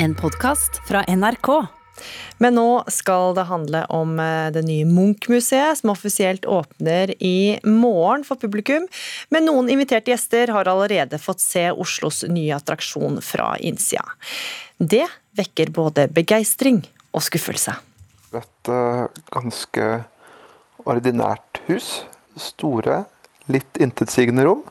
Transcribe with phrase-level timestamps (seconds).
[0.00, 1.66] En podkast fra NRK.
[2.38, 8.22] Men nå skal det handle om eh, det nye Munch-museet, som offisielt åpner i morgen
[8.22, 8.86] for publikum.
[9.34, 14.06] Men noen inviterte gjester har allerede fått se Oslos nye attraksjon fra innsida.
[14.78, 15.02] Det
[15.34, 17.74] vekker både begeistring og skuffelse.
[18.38, 19.90] Et uh, ganske
[20.86, 22.04] ordinært hus.
[22.38, 23.02] Store,
[23.50, 24.62] litt intetsigende rom.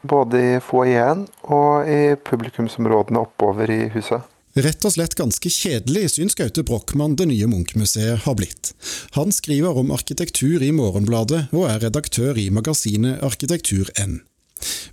[0.00, 4.31] Både i foajeen og i publikumsområdene oppover i huset.
[4.52, 8.74] Rett og slett ganske kjedelig, syns Gaute Brochmann det nye Munch-museet har blitt.
[9.16, 14.18] Han skriver om arkitektur i Morgenbladet, og er redaktør i magasinet Arkitektur.n.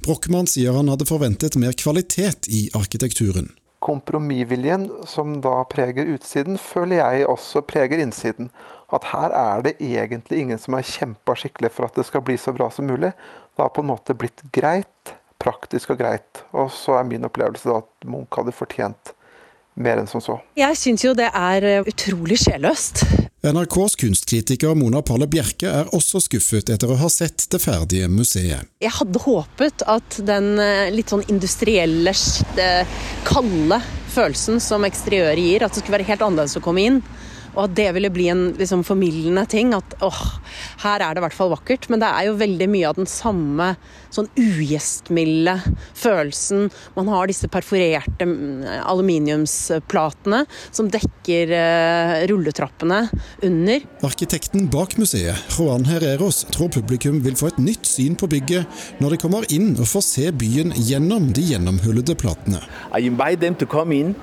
[0.06, 3.52] Brochmann sier han hadde forventet mer kvalitet i arkitekturen.
[3.84, 8.54] Kompromissviljen som da preger utsiden, føler jeg også preger innsiden.
[8.96, 12.40] At her er det egentlig ingen som har kjempa skikkelig for at det skal bli
[12.40, 13.12] så bra som mulig.
[13.12, 16.46] Det har på en måte blitt greit, praktisk og greit.
[16.56, 19.18] Og så er min opplevelse at Munch hadde fortjent
[19.80, 20.38] mer enn som så.
[20.60, 23.06] Jeg syns jo det er eh, utrolig sjelløst.
[23.40, 28.68] NRKs kunstkritiker Mona Palle Bjerke er også skuffet etter å ha sett det ferdige museet.
[28.84, 32.14] Jeg hadde håpet at den eh, litt sånn industrielle,
[32.60, 33.80] eh, kalde
[34.12, 37.02] følelsen som eksteriøret gir, at det skulle være helt annerledes å komme inn.
[37.56, 39.74] Og at det ville bli en liksom, formildende ting.
[39.78, 40.22] At åh,
[40.84, 41.90] her er det i hvert fall vakkert.
[41.92, 43.74] Men det er jo veldig mye av den samme
[44.14, 45.56] sånn ugjestmilde
[45.98, 46.70] følelsen.
[46.96, 53.02] Man har disse perforerte mm, aluminiumsplatene som dekker uh, rulletrappene
[53.46, 53.86] under.
[54.06, 59.16] Arkitekten bak museet, Juan Herreros, tror publikum vil få et nytt syn på bygget når
[59.16, 62.62] de kommer inn og får se byen gjennom de gjennomhullede platene.
[62.94, 64.16] I invite them to come in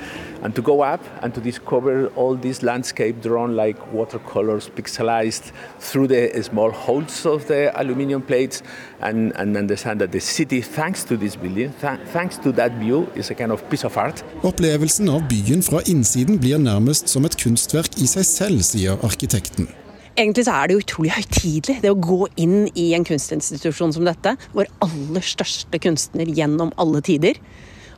[0.43, 6.09] and to go up and to discover all this landscape drawn like watercolors pixelized through
[6.09, 8.63] the small holes of the aluminum plates
[9.01, 13.07] and, and understand that the city, thanks to this building, th thanks to that view,
[13.15, 14.25] is a kind of piece of art.
[14.43, 19.69] Opplevelsen av byen fra innsiden blir nærmest som et kunstverk i seg selv, sier arkitekten.
[20.17, 24.33] Egentlig så er det utrolig høytidelig, det å gå inn i en kunstinstitusjon som dette.
[24.57, 27.37] Vår aller største kunstner gjennom alle tider.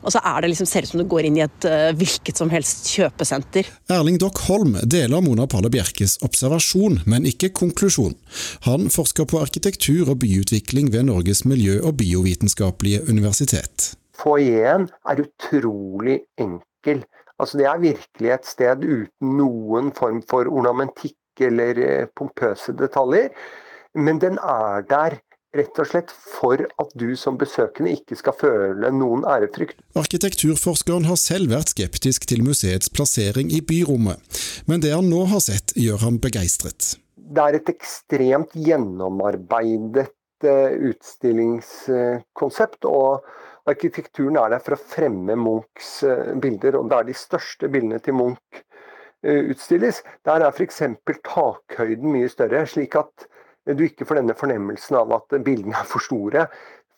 [0.03, 2.39] Og så er det liksom, ser ut som du går inn i et uh, hvilket
[2.39, 3.69] som helst kjøpesenter.
[3.91, 8.15] Erling Dock Holm deler Mona Palle Bjerkes observasjon, men ikke konklusjon.
[8.67, 13.93] Han forsker på arkitektur og byutvikling ved Norges miljø- og biovitenskapelige universitet.
[14.19, 17.05] Foajeen er utrolig enkel.
[17.39, 23.31] Altså, det er virkelig et sted uten noen form for ornamentikk eller eh, pompøse detaljer.
[23.95, 28.91] Men den er der Rett og slett for at du som besøkende ikke skal føle
[28.93, 29.79] noen ærefrykt.
[29.97, 34.21] Arkitekturforskeren har selv vært skeptisk til museets plassering i byrommet,
[34.69, 37.01] men det han nå har sett gjør ham begeistret.
[37.17, 40.13] Det er et ekstremt gjennomarbeidet
[40.45, 42.85] eh, utstillingskonsept.
[42.85, 43.25] og
[43.69, 48.13] Arkitekturen er der for å fremme Munchs eh, bilder, og der de største bildene til
[48.21, 48.61] Munch
[49.25, 50.85] eh, utstilles, der er f.eks.
[51.25, 52.65] takhøyden mye større.
[52.69, 53.28] slik at
[53.77, 56.47] du ikke får denne fornemmelsen av at bildene er for store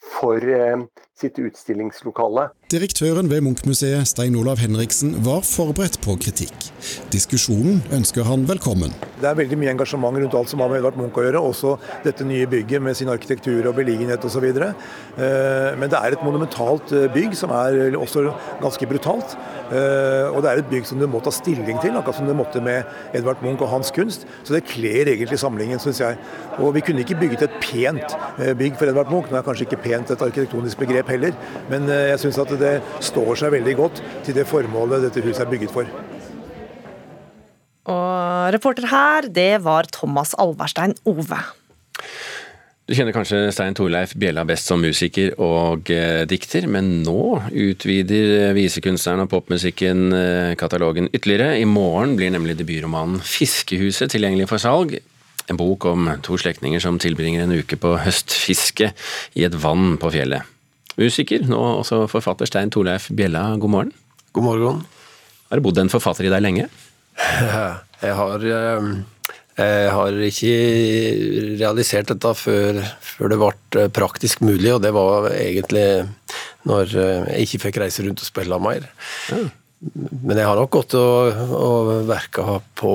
[0.02, 0.82] for eh,
[1.18, 2.50] sitt utstillingslokale.
[2.72, 6.70] Direktøren ved Munch-museet, Stein Olav Henriksen, var forberedt på kritikk.
[7.12, 8.94] Diskusjonen ønsker han velkommen.
[9.20, 11.42] Det er veldig mye engasjement rundt alt som har med Edvard Munch å gjøre.
[11.52, 11.74] Også
[12.06, 14.48] dette nye bygget med sin arkitektur og beliggenhet osv.
[14.48, 18.24] Eh, men det er et monumentalt eh, bygg som er også
[18.64, 19.36] ganske brutalt.
[19.72, 22.59] Og det er et bygg som du må ta stilling til, akkurat som du måtte
[22.59, 22.84] med
[23.16, 24.26] Edvard Munch og hans kunst.
[24.44, 26.18] Så det kler egentlig samlingen, syns jeg.
[26.59, 28.18] Og vi kunne ikke bygget et pent
[28.59, 29.32] bygg for Edvard Munch.
[29.32, 31.38] Nå er kanskje ikke pent et arkitektonisk begrep heller,
[31.72, 35.52] men jeg syns at det står seg veldig godt til det formålet dette huset er
[35.52, 35.90] bygget for.
[37.92, 41.42] Og reporter her, det var Thomas Alverstein Ove.
[42.90, 48.52] Du kjenner kanskje Stein Torleif Bjella best som musiker og eh, dikter, men nå utvider
[48.58, 51.56] visekunstneren og popmusikken eh, katalogen ytterligere.
[51.62, 54.98] I morgen blir nemlig debutromanen 'Fiskehuset' tilgjengelig for salg.
[55.48, 58.92] En bok om to slektninger som tilbringer en uke på høstfiske
[59.40, 60.44] i et vann på fjellet.
[61.02, 63.94] Musiker, nå også forfatter Stein Torleif Bjella, god morgen.
[64.38, 64.84] God morgen.
[65.50, 66.68] Har det bodd en forfatter i deg lenge?
[68.02, 68.86] Jeg har, eh,
[69.62, 70.53] jeg har ikke
[71.59, 75.84] realisert dette før, før, det ble praktisk mulig, og det var egentlig
[76.66, 78.88] når jeg ikke fikk reise rundt og spille mer.
[79.30, 79.44] Ja.
[79.82, 82.92] Men jeg har nok gått og, og verka på,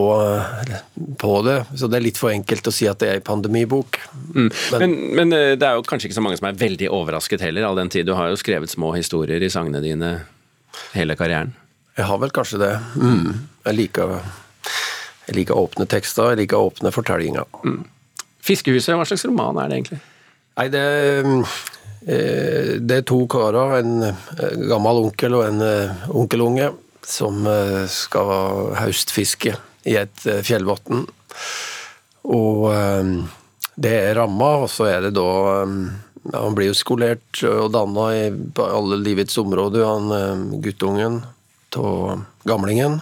[1.19, 3.99] på, det, så det er litt for enkelt å si at det er en pandemibok.
[4.31, 4.47] Mm.
[4.47, 7.43] Men, men, men, eh, det er jo kanskje ikke så mange som er veldig overrasket
[7.43, 10.12] heller, all den tid du har jo skrevet små historier i sangene dine
[10.94, 11.56] hele karrieren?
[11.99, 12.73] Jeg har vel kanskje det.
[12.94, 13.35] Mm.
[13.67, 14.19] Jeg, liker,
[15.27, 17.50] jeg, liker, åpne tekster, jeg liker åpne fortellinger.
[17.67, 17.83] Mm.
[18.47, 20.05] 'Fiskehuset', hva slags roman er det egentlig?
[20.56, 21.56] Nei, det Eh,
[22.06, 26.70] det er to karer, en eh, gammel onkel og en eh, onkelunge,
[27.06, 27.44] som
[27.87, 28.31] skal
[28.75, 29.53] høstfiske
[29.87, 31.05] i et fjellvann.
[32.35, 32.64] Og
[33.79, 35.29] det er ramma, og så er det da
[35.62, 38.09] Han blir jo skolert og danna
[38.59, 41.20] på alle livets områder, han guttungen
[41.79, 42.99] av gamlingen.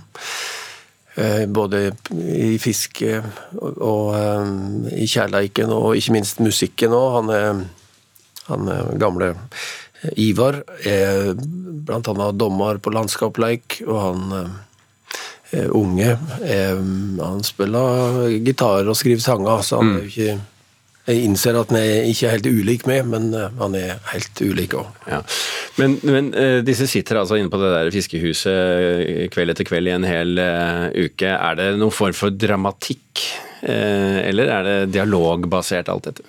[1.15, 1.93] Eh, både
[2.27, 3.21] i fiske
[3.61, 4.49] og eh,
[4.99, 7.11] i kjærleiken, og ikke minst musikken òg.
[7.21, 7.61] Han, er,
[8.51, 9.35] han er gamle
[10.21, 12.31] Ivar er bl.a.
[12.37, 14.35] dommer på landskapleik, og han
[15.55, 16.11] er unge
[16.45, 20.35] han spiller gitar og skriver sanger, så han er jo ikke
[21.05, 24.77] jeg innser at han er ikke helt ulik meg, men eh, han er helt ulik
[24.81, 25.03] òg.
[25.11, 25.21] Ja.
[25.77, 29.91] Men, men, eh, disse sitter altså inne på det der fiskehuset eh, kveld etter kveld
[29.91, 30.41] i en hel
[30.97, 31.29] uke.
[31.29, 33.27] Er det noen form for dramatikk,
[33.65, 36.25] eller er det dialogbasert alt dette?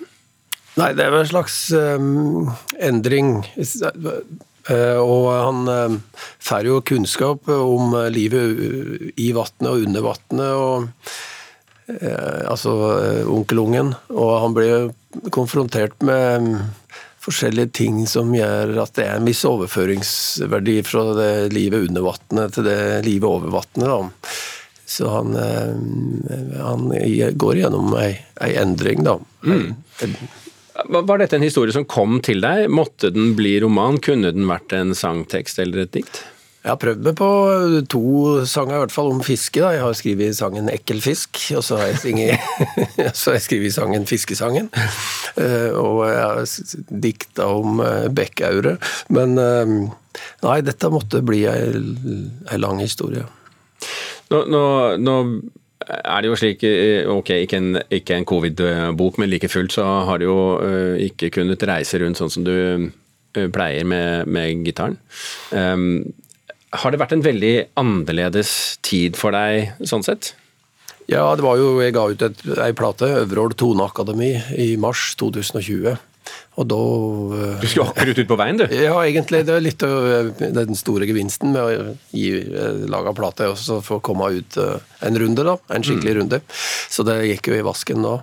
[0.76, 3.38] Nei, det er vel en slags um, endring.
[4.66, 6.00] Uh, og han
[6.42, 10.52] får jo kunnskap om livet i vannet og under vannet.
[10.52, 10.88] og
[11.86, 14.88] Eh, altså eh, onkelungen, og han blir
[15.30, 16.48] konfrontert med
[17.22, 22.56] forskjellige ting som gjør at det er en viss overføringsverdi fra det livet under vannet
[22.56, 24.34] til det livet over vannet.
[24.86, 26.90] Så han, eh, han,
[27.38, 28.12] går gjennom ei,
[28.42, 29.20] ei endring, da.
[29.46, 29.76] Mm.
[30.88, 32.70] Var dette en historie som kom til deg?
[32.70, 34.00] Måtte den bli roman?
[34.02, 36.22] Kunne den vært en sangtekst eller et dikt?
[36.66, 37.26] Jeg har prøvd meg på
[37.92, 38.06] to
[38.50, 39.60] sanger i hvert fall om fiske.
[39.62, 39.68] Da.
[39.76, 42.38] Jeg har skrevet sangen 'Ekkel fisk', og så har jeg,
[43.46, 44.66] skrevet sangen 'Fiskesangen'.
[45.38, 46.42] Eh, og jeg har
[47.06, 48.80] dikta om eh, bekkaure.
[49.14, 49.76] Men eh,
[50.42, 53.22] nei, dette måtte bli ei lang historie.
[54.34, 54.64] Nå, nå,
[54.98, 55.16] nå,
[55.86, 56.62] er det jo slik,
[57.12, 60.38] ok, ikke en, ikke en covid-bok, men like fullt så har du jo
[61.04, 62.54] ikke kunnet reise rundt sånn som du
[63.52, 64.96] pleier med, med gitaren.
[65.52, 66.14] Um,
[66.74, 68.50] har det vært en veldig annerledes
[68.84, 70.32] tid for deg sånn sett?
[71.06, 72.22] Ja, det var jo, jeg ga ut
[72.58, 75.94] ei plate, Øvreål Toneakademi, i mars 2020.
[76.56, 76.78] Og da
[77.36, 78.64] eh, Du skulle akkurat ut på veien, du?
[78.86, 79.42] Ja, egentlig.
[79.48, 84.00] Det er litt av den store gevinsten med å gi, eh, lage plate, og få
[84.04, 85.58] komme ut eh, en runde, da.
[85.76, 86.20] En skikkelig mm.
[86.22, 86.40] runde.
[86.92, 88.16] Så det gikk jo i vasken nå.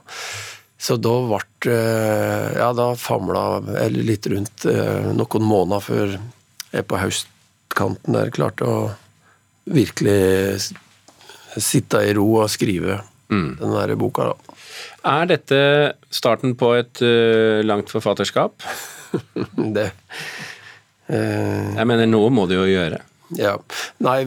[0.84, 1.76] Så da ble
[2.58, 4.66] Ja, da famla jeg litt rundt
[5.16, 6.18] noen måneder før
[6.74, 8.80] jeg på høstkanten der klarte å
[9.64, 10.74] virkelig
[11.56, 13.00] sitte i ro og skrive
[13.34, 13.50] mm.
[13.62, 14.58] den der boka, da.
[15.14, 15.62] Er dette
[16.14, 18.64] starten på et uh, langt forfatterskap?
[19.76, 19.90] det
[21.10, 23.02] uh, Jeg mener, noe må du jo gjøre.
[23.38, 23.56] Ja.
[24.04, 24.20] Nei,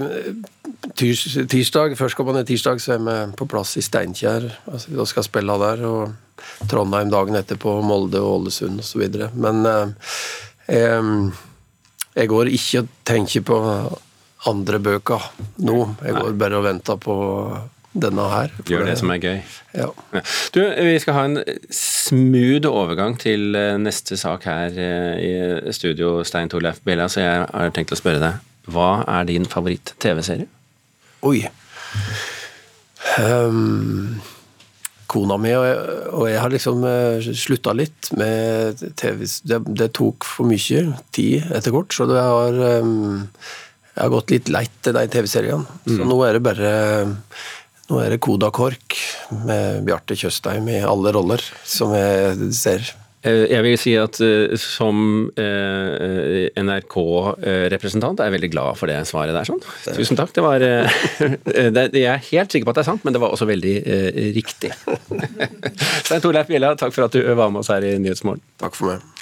[0.99, 4.49] tirs, tirsdag, førstkommende tirsdag så er vi på plass i Steinkjer.
[4.71, 5.85] Altså, vi skal spille der.
[5.89, 9.07] Og Trondheim dagen etterpå, Molde og Ålesund osv.
[9.37, 10.11] Men uh,
[10.99, 11.31] um,
[12.17, 13.61] jeg går ikke og tenker på
[14.51, 15.31] andre bøker
[15.67, 15.79] nå.
[16.05, 17.17] Jeg går bare og venter på
[18.03, 18.53] denne her.
[18.69, 19.39] Gjør det, som er gøy.
[19.77, 19.89] Ja.
[20.55, 21.41] Du, vi skal ha en
[21.73, 27.49] smooth overgang til eh, neste sak her eh, i studio, Stein Torleif Bella, så jeg
[27.49, 28.47] har tenkt å spørre deg.
[28.73, 30.49] Hva er din favoritt-TV-serie?
[31.27, 31.45] Oi.
[33.17, 34.19] Um,
[35.11, 35.77] kona mi og jeg,
[36.11, 39.23] og jeg har liksom eh, slutta litt med TV.
[39.47, 40.83] Det, det, tok for mye
[41.15, 43.29] tid etter hvert, så det har um,
[43.95, 45.79] Jeg har gått litt leit til de TV-seriene.
[45.87, 45.95] Mm.
[45.95, 46.73] Så nå er det bare
[47.87, 48.97] Nå er det Koda Kork
[49.47, 52.95] med Bjarte Tjøstheim i alle roller som jeg ser.
[53.27, 54.99] Eh, jeg vil si at eh, som
[55.41, 59.49] eh, NRK-representant er jeg veldig glad for det svaret der.
[59.49, 59.63] sånn.
[59.97, 60.35] Tusen takk.
[60.37, 63.49] Det var Jeg er helt sikker på at det er sant, men det var også
[63.49, 63.77] veldig
[64.37, 64.73] riktig.
[66.07, 68.45] Stein Torleif Bjella, takk for at du var med oss her i Nyhetsmorgen.
[68.63, 69.16] Takk for meg.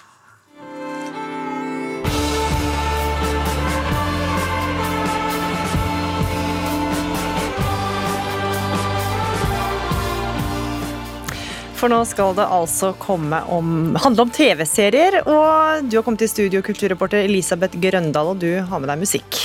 [11.84, 15.18] For nå skal det altså komme om, handle om TV-serier.
[15.28, 19.42] Og du har kommet til studio, kulturreporter Elisabeth Grøndal, og du har med deg musikk.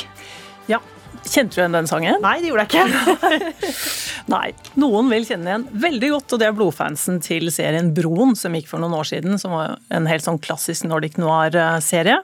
[0.71, 0.79] Ja.
[1.19, 2.15] Kjente du igjen den sangen?
[2.23, 3.73] Nei, det gjorde jeg ikke.
[4.33, 4.53] Nei.
[4.79, 8.69] Noen vil kjenne igjen veldig godt, og det er blodfansen til serien Broen, som gikk
[8.71, 9.35] for noen år siden.
[9.41, 12.21] Som var en helt sånn klassisk Nordic noir-serie.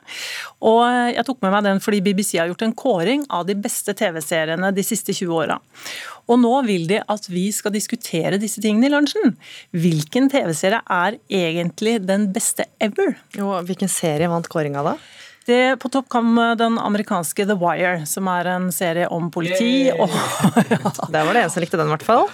[0.64, 3.92] Og jeg tok med meg den fordi BBC har gjort en kåring av de beste
[4.00, 5.60] TV-seriene de siste 20 åra.
[6.26, 9.36] Og nå vil de at vi skal diskutere disse tingene i lunsjen.
[9.76, 13.14] Hvilken TV-serie er egentlig den beste ever?
[13.38, 14.98] Jo, hvilken serie vant kåringa da?
[15.46, 19.92] Det, på topp kom den amerikanske The Wire, som er en serie om politi.
[19.94, 20.10] Og,
[20.74, 20.96] ja.
[21.14, 22.26] Der var det en som likte den, i hvert fall.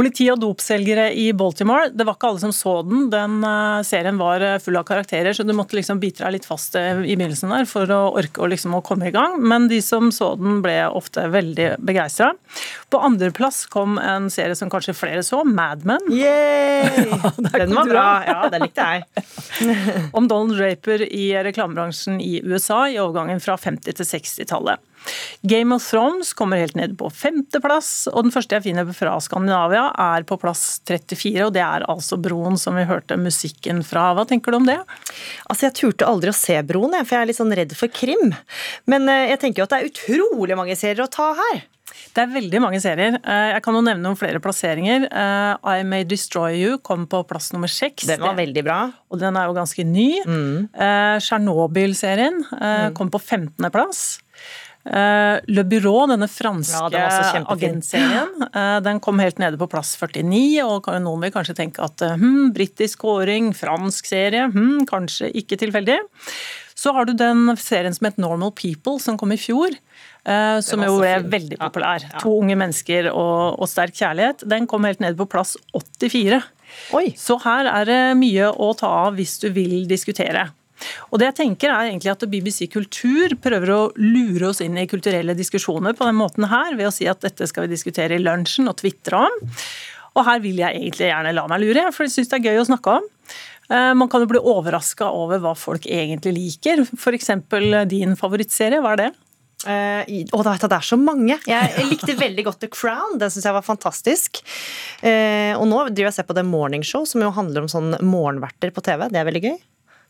[0.00, 1.90] Politi og dopselgere i Baltimore.
[1.92, 3.10] Det var ikke alle som så den.
[3.12, 6.48] Den uh, serien var uh, full av karakterer, så du måtte liksom bite deg litt
[6.48, 9.36] fast uh, i begynnelsen der for å orke å, liksom, å komme i gang.
[9.44, 12.30] Men de som så den, ble ofte veldig begeistra.
[12.88, 16.08] På andreplass kom en serie som kanskje flere så, Mad Men.
[16.80, 17.32] Ja,
[17.66, 18.04] den var bra.
[18.24, 19.24] Ja, den likte jeg.
[20.16, 24.80] Om Donald Draper i reklamebransjen i USA i overgangen fra 50- til 60-tallet.
[25.42, 29.86] Game of Thrones kommer helt ned på femteplass, og den første jeg finner fra Skandinavia
[29.96, 34.10] er på plass 34, og det er altså Broen som vi hørte musikken fra.
[34.16, 34.78] Hva tenker du om det?
[35.48, 38.32] Altså, Jeg turte aldri å se Broen, for jeg er litt sånn redd for krim.
[38.90, 41.62] Men eh, jeg tenker jo at det er utrolig mange serier å ta her.
[42.14, 43.16] Det er veldig mange serier.
[43.18, 45.06] Eh, jeg kan jo nevne noen flere plasseringer.
[45.08, 48.08] Eh, I May Destroy You kom på plass nummer seks.
[48.10, 48.80] Den var veldig bra.
[49.10, 50.08] Og den er jo ganske ny.
[50.26, 50.56] Mm.
[51.22, 52.98] Tsjernobyl-serien mm.
[52.98, 54.02] kom på 15.-plass.
[54.18, 54.30] Uh,
[54.80, 57.08] Le Bureau, denne franske ja,
[57.52, 60.62] agentserien, uh, den kom helt nede på plass 49.
[60.64, 66.00] og Noen vil kanskje tenke at hm, britisk kåring, fransk serie, hm, kanskje ikke tilfeldig.
[66.80, 69.74] Så har du den serien som het Normal People, som kom i fjor.
[70.64, 72.00] som jo ble veldig populær.
[72.04, 72.20] Ja, ja.
[72.22, 74.46] To unge mennesker og, og, sterk kjærlighet.
[74.48, 76.40] Den kom helt nede på plass 84.
[76.96, 77.10] Oi.
[77.18, 80.48] Så her er det mye å ta av hvis du vil diskutere.
[81.10, 84.88] Og det jeg tenker er egentlig at BBC Kultur prøver å lure oss inn i
[84.90, 88.22] kulturelle diskusjoner på den måten her, ved å si at dette skal vi diskutere i
[88.22, 89.40] lunsjen og tvitre om.
[90.18, 92.62] Og her vil jeg egentlig gjerne la meg lure, for jeg syns det er gøy
[92.62, 93.08] å snakke om.
[93.70, 96.84] Eh, man kan jo bli overraska over hva folk egentlig liker.
[96.96, 97.34] F.eks.
[97.90, 99.10] din favorittserie, hva er det?
[99.60, 101.36] Uh, og det er så mange.
[101.44, 103.18] Jeg likte veldig godt The Crown.
[103.20, 104.40] Den syns jeg var fantastisk.
[105.02, 107.68] Uh, og nå driver jeg og ser på The Morning Show, som jo handler om
[107.72, 109.04] sånn morgenverter på TV.
[109.12, 109.58] Det er veldig gøy.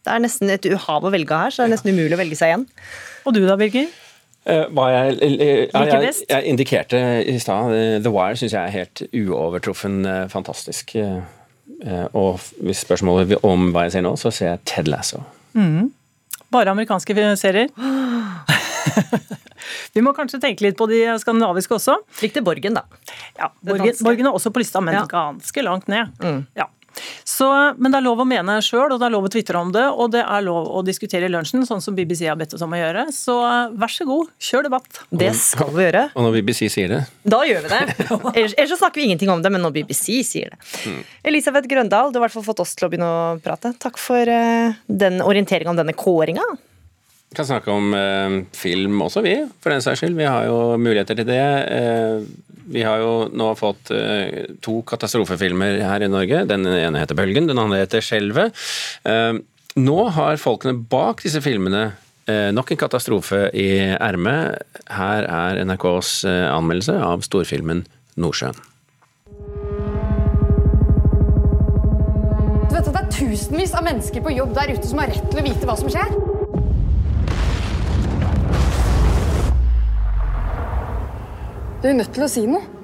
[0.00, 2.38] Det er nesten et uhav å velge her, så det er nesten umulig å velge
[2.38, 2.64] seg igjen.
[3.28, 3.90] Og du da, Birger?
[4.48, 9.04] Uh, hva jeg, jeg, jeg, jeg, indikerte i stad, The Wire syns jeg er helt
[9.12, 10.00] uovertruffen
[10.32, 10.96] fantastisk.
[12.16, 15.20] og hvis spørsmålet om hva jeg ser nå, så ser jeg Ted Lasso.
[15.52, 15.90] Mm.
[16.50, 17.68] Bare amerikanske serier?
[19.94, 21.96] Vi må kanskje tenke litt på de skandinaviske også.
[22.22, 22.84] Likte Borgen, da.
[23.38, 25.04] Ja, Borgen, Borgen, er også på lista, men ja.
[25.10, 26.04] ganske langt ned.
[26.22, 26.44] Mm.
[26.58, 26.66] Ja.
[27.24, 27.46] Så,
[27.78, 29.86] men det er lov å mene sjøl, og det er lov å tvitre om det,
[29.90, 32.74] og det er lov å diskutere i lunsjen, sånn som BBC har bedt oss om
[32.74, 33.06] å gjøre.
[33.14, 33.36] Så
[33.80, 35.02] vær så god, kjør debatt.
[35.22, 36.06] Det skal vi gjøre.
[36.14, 37.02] Og når BBC sier det?
[37.22, 38.08] Da gjør vi det.
[38.42, 40.60] Ellers så snakker vi ingenting om det, men når BBC sier det.
[40.88, 41.04] Mm.
[41.32, 43.74] Elisabeth Grøndal, du har i hvert fall fått oss til å begynne å prate.
[43.80, 46.44] Takk for uh, den orienteringa om denne kåringa.
[47.30, 50.16] Vi kan snakke om eh, film også, vi, for den saks skyld.
[50.18, 51.44] Vi har jo muligheter til det.
[51.76, 52.24] Eh,
[52.70, 56.44] vi har jo nå fått eh, to katastrofefilmer her i Norge.
[56.48, 58.54] Den ene heter 'Bølgen', den andre heter 'Skjelvet'.
[59.04, 59.40] Eh,
[59.80, 61.92] nå har folkene bak disse filmene
[62.30, 64.62] eh, nok en katastrofe i ermet.
[64.90, 67.86] Her er NRKs anmeldelse av storfilmen
[68.16, 68.66] 'Nordsjøen'.
[72.70, 75.26] Du vet at Det er tusenvis av mennesker på jobb der ute som har rett
[75.30, 76.39] til å vite hva som skjer.
[81.82, 82.79] Du er nødt til å si noe.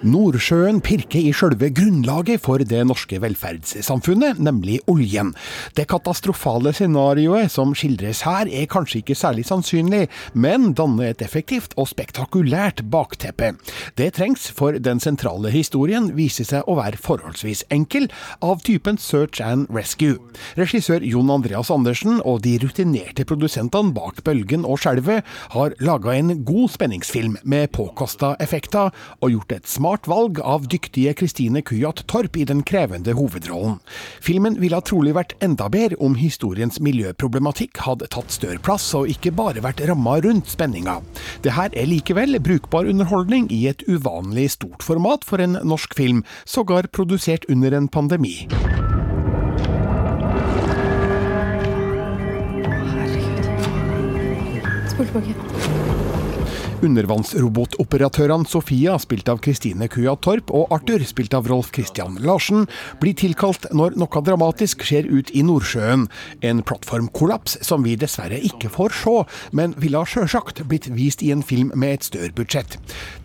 [0.00, 5.34] Nordsjøen pirker i sjølve grunnlaget for det norske velferdssamfunnet, nemlig oljen.
[5.76, 11.76] Det katastrofale scenarioet som skildres her er kanskje ikke særlig sannsynlig, men danner et effektivt
[11.76, 13.50] og spektakulært bakteppe.
[14.00, 18.08] Det trengs, for den sentrale historien viser seg å være forholdsvis enkel,
[18.40, 20.16] av typen search and rescue.
[20.56, 26.38] Regissør Jon Andreas Andersen og de rutinerte produsentene bak Bølgen og Skjelvet har laga en
[26.48, 32.06] god spenningsfilm med påkosta effekter, og gjort et smart smart valg av dyktige Kristine Kujat
[32.06, 33.80] Torp i den krevende hovedrollen.
[34.22, 39.32] Filmen ville trolig vært enda bedre om historiens miljøproblematikk hadde tatt større plass og ikke
[39.34, 41.00] bare vært ramma rundt spenninga.
[41.42, 46.22] Det her er likevel brukbar underholdning i et uvanlig stort format for en norsk film,
[46.46, 48.46] sågar produsert under en pandemi.
[52.94, 53.42] Herregud.
[54.94, 55.49] Spol tilbake.
[56.80, 62.64] Undervannsrobotoperatørene Sofia, spilt av Kristine Kua Torp, og Arthur, spilt av Rolf Christian Larsen,
[63.02, 66.06] blir tilkalt når noe dramatisk skjer ut i Nordsjøen.
[66.40, 69.16] En plattformkollaps som vi dessverre ikke får se,
[69.56, 72.78] men ville sjølsagt blitt vist i en film med et større budsjett.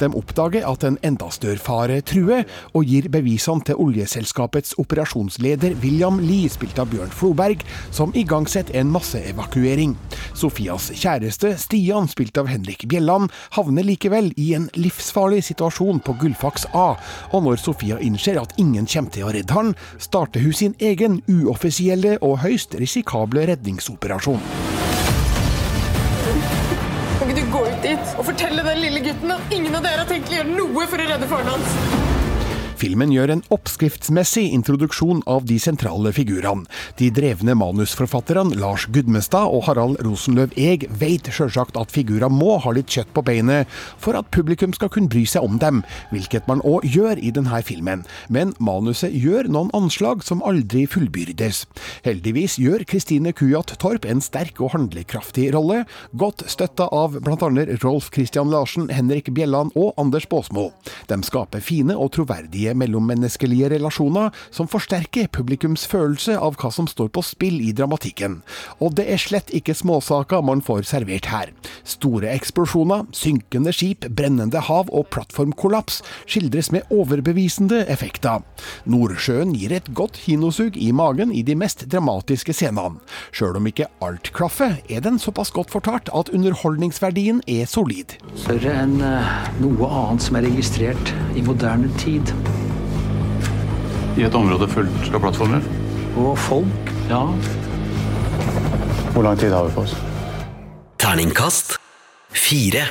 [0.04, 2.44] De oppdager at en enda større fare truer,
[2.76, 7.64] og gir bevisene til oljeselskapets operasjonsleder William Lie, spilt av Bjørn Floberg,
[7.96, 9.96] som igangsetter en masseevakuering.
[10.36, 16.68] Sofias kjæreste, Stian, spilt av Henrik Bjelland, havner likevel i en livsfarlig situasjon på Gullfaks
[16.74, 16.88] A,
[17.32, 21.22] og når Sofia innser at ingen kommer til å redde han, starter hun sin egen
[21.30, 24.42] uoffisielle og høyst risikable redningsoperasjon.
[27.20, 30.04] Kan ikke du gå ut dit og fortelle den lille gutten at ingen av dere
[30.04, 32.05] har tenkt å gjøre noe for å redde faren hans?
[32.76, 36.66] Filmen gjør en oppskriftsmessig introduksjon av de sentrale figurene.
[37.00, 42.74] De drevne manusforfatterne Lars Gudmestad og Harald Rosenløv Eeg vet sjølsagt at figurene må ha
[42.76, 46.64] litt kjøtt på beinet for at publikum skal kunne bry seg om dem, hvilket man
[46.68, 48.04] òg gjør i denne filmen.
[48.28, 51.64] Men manuset gjør noen anslag som aldri fullbyrdes.
[52.06, 57.50] Heldigvis gjør Kristine Kujat Torp en sterk og handlekraftig rolle, godt støtta av bl.a.
[57.86, 60.72] Rolf Christian Larsen, Henrik Bjelland og Anders Baasmo.
[61.08, 67.12] De skaper fine og troverdige mellommenneskelige relasjoner som forsterker publikums følelse av hva som står
[67.14, 68.40] på spill i dramatikken.
[68.82, 71.52] Og det er slett ikke småsaker man får servert her.
[71.86, 78.42] Store eksplosjoner, synkende skip, brennende hav og plattformkollaps skildres med overbevisende effekter.
[78.90, 83.02] Nordsjøen gir et godt kinosug i magen i de mest dramatiske scenene.
[83.36, 88.18] Sjøl om ikke alt klaffer, er den såpass godt fortalt at underholdningsverdien er solid.
[88.46, 92.34] Større enn eh, noe annet som er registrert i moderne tid.
[94.16, 95.64] I et område fullt av plattformer?
[96.16, 97.24] Og folk, ja.
[99.12, 99.96] Hvor lang tid har vi på oss?
[101.04, 101.76] Terningkast
[102.32, 102.86] fire.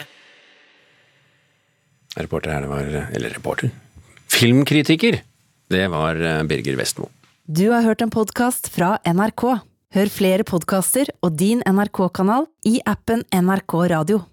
[2.20, 3.72] Reporter her, det var Eller reporter.
[4.34, 5.22] Filmkritiker,
[5.70, 7.08] det var eh, Birger Vestmo.
[7.46, 9.46] Du har hørt en podkast fra NRK.
[9.94, 14.24] Hør flere podkaster og din NRK-kanal i appen NRK Radio.